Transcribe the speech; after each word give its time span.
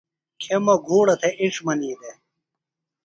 کھیموۡ 0.41 0.79
گھوڑہ 0.87 1.15
تھےۡ 1.21 1.35
اِنڇ 1.39 1.55
منی 1.65 1.91
دےۡ 1.99 2.17